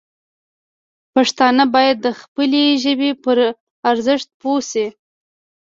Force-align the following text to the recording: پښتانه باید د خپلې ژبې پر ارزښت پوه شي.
پښتانه 1.13 1.63
باید 1.75 1.97
د 2.01 2.07
خپلې 2.21 2.63
ژبې 2.83 3.11
پر 3.23 3.37
ارزښت 3.89 4.27
پوه 4.41 4.61
شي. 4.71 4.87